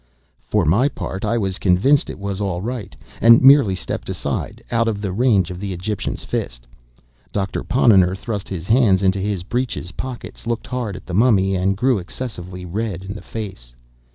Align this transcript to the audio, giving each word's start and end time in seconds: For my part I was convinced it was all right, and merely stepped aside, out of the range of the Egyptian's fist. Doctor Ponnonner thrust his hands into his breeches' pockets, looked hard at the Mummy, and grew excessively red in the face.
For 0.47 0.65
my 0.65 0.89
part 0.89 1.23
I 1.23 1.37
was 1.37 1.59
convinced 1.59 2.09
it 2.09 2.17
was 2.17 2.41
all 2.41 2.59
right, 2.59 2.95
and 3.21 3.43
merely 3.43 3.75
stepped 3.75 4.09
aside, 4.09 4.63
out 4.71 4.87
of 4.87 4.99
the 4.99 5.11
range 5.11 5.51
of 5.51 5.59
the 5.59 5.73
Egyptian's 5.73 6.23
fist. 6.23 6.65
Doctor 7.31 7.63
Ponnonner 7.63 8.15
thrust 8.15 8.49
his 8.49 8.65
hands 8.65 9.03
into 9.03 9.19
his 9.19 9.43
breeches' 9.43 9.91
pockets, 9.91 10.47
looked 10.47 10.65
hard 10.65 10.95
at 10.95 11.05
the 11.05 11.13
Mummy, 11.13 11.53
and 11.55 11.77
grew 11.77 11.99
excessively 11.99 12.65
red 12.65 13.03
in 13.03 13.13
the 13.13 13.21
face. 13.21 13.75